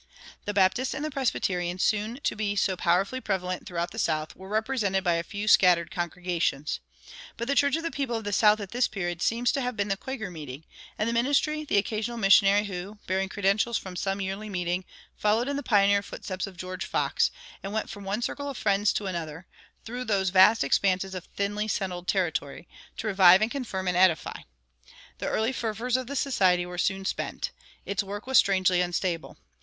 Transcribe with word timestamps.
The 0.45 0.53
Baptists 0.55 0.95
and 0.95 1.05
the 1.05 1.11
Presbyterians, 1.11 1.83
soon 1.83 2.19
to 2.23 2.35
be 2.35 2.55
so 2.55 2.75
powerfully 2.75 3.21
prevalent 3.21 3.67
throughout 3.67 3.91
the 3.91 3.99
South, 3.99 4.35
were 4.35 4.47
represented 4.47 5.03
by 5.03 5.13
a 5.13 5.21
few 5.21 5.47
scattered 5.47 5.91
congregations. 5.91 6.79
But 7.37 7.47
the 7.47 7.53
church 7.53 7.75
of 7.75 7.83
the 7.83 7.91
people 7.91 8.15
of 8.15 8.23
the 8.23 8.33
South 8.33 8.59
at 8.59 8.71
this 8.71 8.87
period 8.87 9.21
seems 9.21 9.51
to 9.51 9.61
have 9.61 9.77
been 9.77 9.89
the 9.89 9.95
Quaker 9.97 10.31
meeting, 10.31 10.65
and 10.97 11.07
the 11.07 11.13
ministry 11.13 11.65
the 11.65 11.77
occasional 11.77 12.17
missionary 12.17 12.63
who, 12.63 12.97
bearing 13.05 13.29
credentials 13.29 13.77
from 13.77 13.95
some 13.95 14.19
yearly 14.19 14.49
meeting, 14.49 14.85
followed 15.17 15.47
in 15.47 15.55
the 15.55 15.61
pioneer 15.61 16.01
footsteps 16.01 16.47
of 16.47 16.57
George 16.57 16.87
Fox, 16.87 17.29
and 17.61 17.71
went 17.71 17.87
from 17.87 18.03
one 18.03 18.23
circle 18.23 18.49
of 18.49 18.57
Friends 18.57 18.91
to 18.93 19.05
another, 19.05 19.45
through 19.85 20.03
those 20.05 20.31
vast 20.31 20.63
expanses 20.63 21.13
of 21.13 21.25
thinly 21.35 21.67
settled 21.67 22.07
territory, 22.07 22.67
to 22.97 23.05
revive 23.05 23.39
and 23.43 23.51
confirm 23.51 23.87
and 23.87 23.97
edify. 23.97 24.39
The 25.19 25.27
early 25.27 25.53
fervors 25.53 25.95
of 25.95 26.07
the 26.07 26.15
Society 26.15 26.65
were 26.65 26.79
soon 26.79 27.05
spent. 27.05 27.51
Its 27.85 28.01
work 28.01 28.25
was 28.25 28.39
strangely 28.39 28.81
unstable. 28.81 29.37